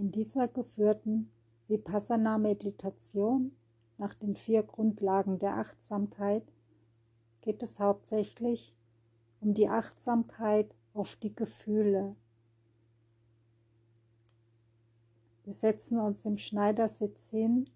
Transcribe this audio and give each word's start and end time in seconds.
In 0.00 0.12
dieser 0.12 0.48
geführten 0.48 1.30
Vipassana-Meditation 1.68 3.52
nach 3.98 4.14
den 4.14 4.34
vier 4.34 4.62
Grundlagen 4.62 5.38
der 5.38 5.58
Achtsamkeit 5.58 6.42
geht 7.42 7.62
es 7.62 7.80
hauptsächlich 7.80 8.74
um 9.42 9.52
die 9.52 9.68
Achtsamkeit 9.68 10.74
auf 10.94 11.16
die 11.16 11.34
Gefühle. 11.34 12.16
Wir 15.44 15.52
setzen 15.52 16.00
uns 16.00 16.24
im 16.24 16.38
Schneidersitz 16.38 17.28
hin 17.28 17.68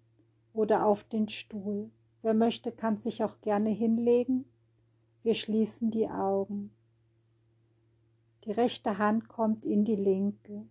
oder 0.51 0.87
auf 0.87 1.03
den 1.03 1.29
Stuhl. 1.29 1.91
Wer 2.23 2.33
möchte, 2.33 2.71
kann 2.71 2.97
sich 2.97 3.23
auch 3.23 3.39
gerne 3.41 3.69
hinlegen. 3.69 4.45
Wir 5.21 5.35
schließen 5.35 5.91
die 5.91 6.09
Augen. 6.09 6.71
Die 8.45 8.51
rechte 8.51 8.97
Hand 8.97 9.27
kommt 9.27 9.63
in 9.63 9.85
die 9.85 9.95
linke 9.95 10.65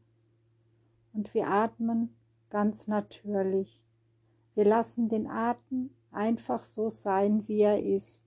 und 1.15 1.33
wir 1.33 1.49
atmen 1.49 2.15
ganz 2.51 2.89
natürlich. 2.89 3.81
Wir 4.55 4.65
lassen 4.65 5.09
den 5.09 5.27
Atem 5.27 5.91
einfach 6.11 6.63
so 6.63 6.91
sein, 6.91 7.49
wie 7.49 7.61
er 7.61 7.83
ist. 7.83 8.23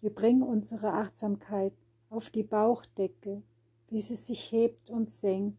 Wir 0.00 0.12
bringen 0.12 0.42
unsere 0.42 0.94
Achtsamkeit 0.94 1.72
auf 2.12 2.28
die 2.28 2.42
Bauchdecke, 2.42 3.42
wie 3.88 4.00
sie 4.00 4.16
sich 4.16 4.52
hebt 4.52 4.90
und 4.90 5.10
senkt. 5.10 5.58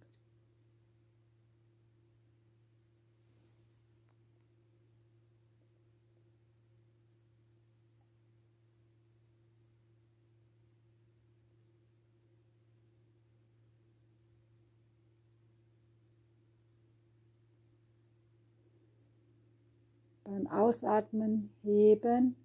Beim 20.24 20.48
Ausatmen 20.48 21.50
heben 21.64 22.36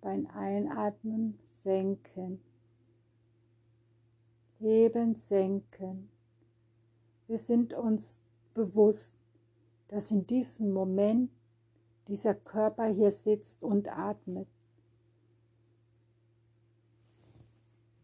beim 0.00 0.26
Einatmen 0.28 1.38
senken. 1.46 2.40
Heben, 4.60 5.14
senken. 5.14 6.08
Wir 7.26 7.38
sind 7.38 7.74
uns 7.74 8.20
bewusst, 8.54 9.14
dass 9.88 10.10
in 10.10 10.26
diesem 10.26 10.72
Moment 10.72 11.30
dieser 12.08 12.34
Körper 12.34 12.86
hier 12.86 13.10
sitzt 13.10 13.62
und 13.62 13.88
atmet. 13.88 14.48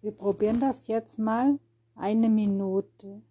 Wir 0.02 0.12
probieren 0.12 0.60
das 0.60 0.86
jetzt 0.86 1.18
mal 1.18 1.58
eine 1.96 2.28
Minute. 2.28 3.22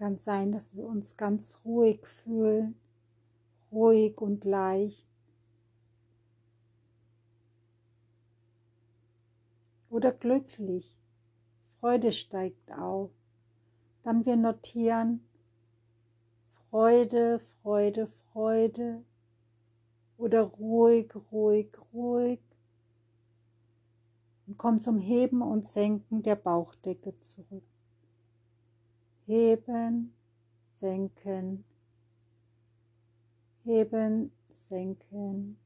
Kann 0.00 0.16
sein, 0.16 0.50
dass 0.50 0.74
wir 0.74 0.86
uns 0.86 1.18
ganz 1.18 1.60
ruhig 1.62 2.00
fühlen, 2.06 2.74
ruhig 3.70 4.18
und 4.18 4.44
leicht. 4.44 5.06
Oder 9.90 10.10
glücklich. 10.12 10.96
Freude 11.78 12.12
steigt 12.12 12.72
auf. 12.72 13.10
Dann 14.02 14.24
wir 14.24 14.36
notieren 14.36 15.20
Freude, 16.70 17.38
Freude, 17.60 18.06
Freude. 18.32 19.04
Oder 20.16 20.44
ruhig, 20.44 21.12
ruhig, 21.30 21.76
ruhig. 21.92 22.40
Und 24.46 24.56
kommen 24.56 24.80
zum 24.80 24.98
Heben 24.98 25.42
und 25.42 25.66
Senken 25.66 26.22
der 26.22 26.36
Bauchdecke 26.36 27.20
zurück 27.20 27.69
heben, 29.30 30.12
senken, 30.74 31.64
heben, 33.64 34.32
senken. 34.48 35.56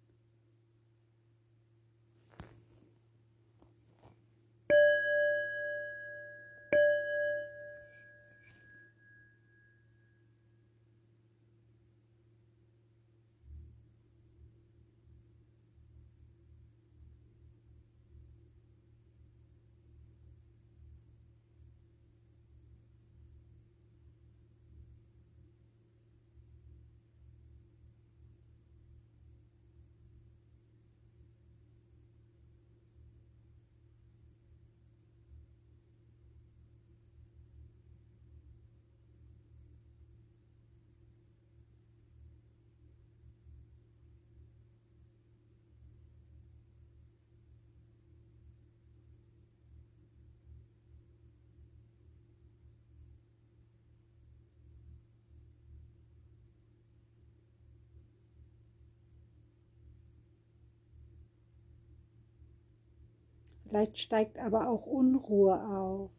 Vielleicht 63.66 63.98
steigt 63.98 64.38
aber 64.38 64.68
auch 64.68 64.86
Unruhe 64.86 65.60
auf. 65.62 66.10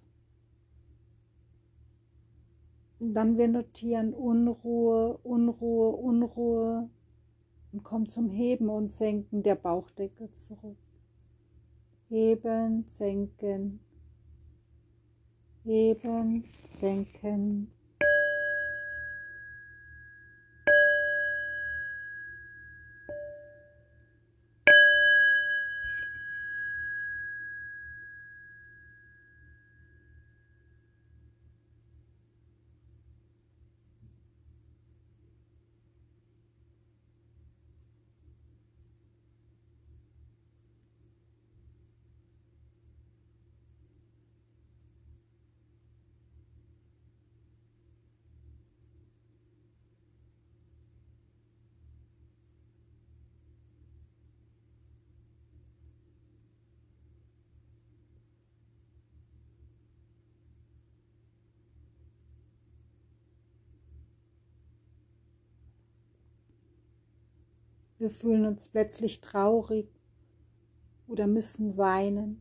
Und 2.99 3.13
dann 3.13 3.37
wir 3.37 3.47
notieren 3.47 4.13
Unruhe, 4.13 5.19
Unruhe, 5.23 5.89
Unruhe 5.89 6.89
und 7.71 7.83
kommen 7.83 8.07
zum 8.07 8.29
Heben 8.29 8.69
und 8.69 8.93
Senken 8.93 9.43
der 9.43 9.55
Bauchdecke 9.55 10.31
zurück. 10.31 10.77
Heben, 12.07 12.85
senken, 12.87 13.79
heben, 15.63 16.45
senken. 16.69 17.74
Wir 68.05 68.11
fühlen 68.11 68.45
uns 68.45 68.67
plötzlich 68.67 69.19
traurig 69.19 69.89
oder 71.07 71.25
müssen 71.25 71.75
weinen. 71.75 72.39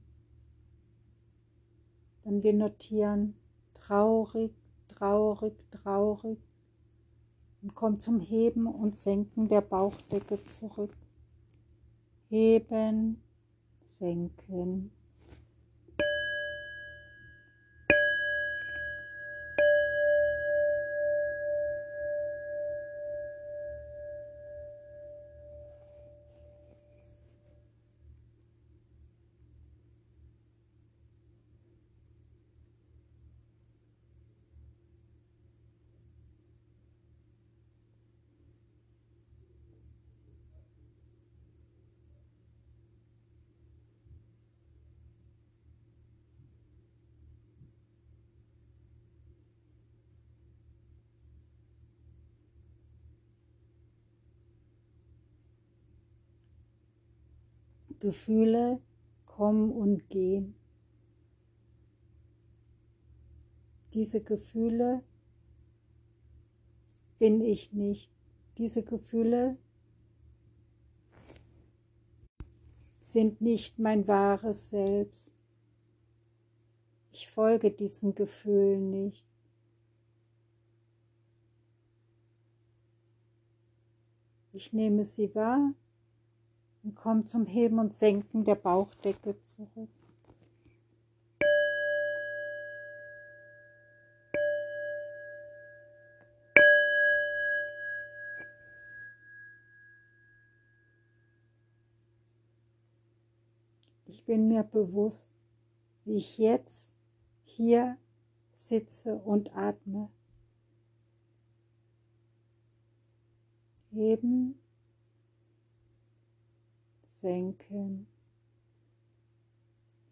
Dann 2.22 2.43
wir 2.43 2.52
notieren 2.52 3.34
traurig, 3.72 4.52
traurig, 4.88 5.55
traurig 5.70 6.38
und 7.62 7.75
kommen 7.75 7.99
zum 7.99 8.20
Heben 8.20 8.66
und 8.66 8.94
Senken 8.94 9.49
der 9.49 9.62
Bauchdecke 9.62 10.44
zurück. 10.44 10.94
Heben, 12.28 13.22
senken. 13.87 14.90
Gefühle 58.05 58.83
kommen 59.25 59.73
und 59.73 60.11
gehen. 60.11 60.55
Diese 63.95 64.21
Gefühle 64.21 65.03
bin 67.19 67.41
ich 67.41 67.73
nicht. 67.73 68.12
Diese 68.59 68.83
Gefühle 68.83 69.55
sind 73.01 73.41
nicht 73.41 73.79
mein 73.79 74.07
wahres 74.07 74.69
Selbst. 74.69 75.35
Ich 77.11 77.31
folge 77.31 77.71
diesen 77.71 78.15
Gefühlen 78.15 78.91
nicht. 78.91 79.25
Ich 84.53 84.75
nehme 84.75 85.05
sie 85.05 85.35
wahr 85.35 85.73
und 86.85 86.95
komm 86.95 87.27
zum 87.27 87.47
Heben 87.47 87.79
und 87.79 87.95
Senken 87.95 88.45
der 88.45 88.57
Bauchdecke 88.57 89.43
zurück. 89.43 89.89
Ich 104.07 104.25
bin 104.27 104.49
mir 104.49 104.63
bewusst, 104.63 105.33
wie 106.05 106.17
ich 106.17 106.39
jetzt 106.39 106.95
hier 107.45 107.97
sitze 108.55 109.17
und 109.17 109.57
atme. 109.57 110.11
Heben 113.91 114.59
senken, 117.25 118.06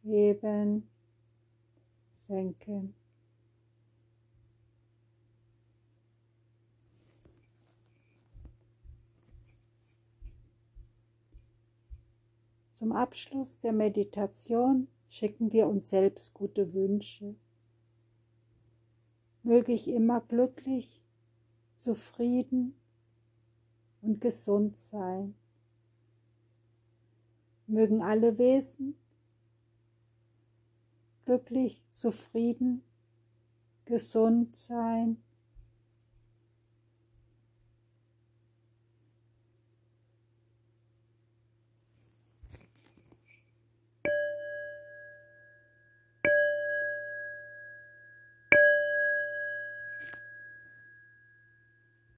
heben, 0.02 0.88
senken. 2.14 2.94
Zum 12.72 12.92
Abschluss 12.92 13.60
der 13.60 13.74
Meditation 13.74 14.88
schicken 15.10 15.52
wir 15.52 15.66
uns 15.66 15.90
selbst 15.90 16.32
gute 16.32 16.72
Wünsche. 16.72 17.34
Möge 19.42 19.72
ich 19.72 19.86
immer 19.86 20.22
glücklich, 20.22 21.04
zufrieden 21.76 22.74
und 24.00 24.22
gesund 24.22 24.78
sein 24.78 25.34
mögen 27.72 28.02
alle 28.02 28.38
Wesen 28.38 28.94
glücklich, 31.24 31.82
zufrieden, 31.92 32.82
gesund 33.84 34.56
sein 34.56 35.16